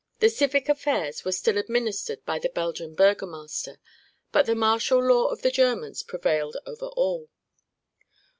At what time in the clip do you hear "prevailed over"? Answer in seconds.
6.01-6.87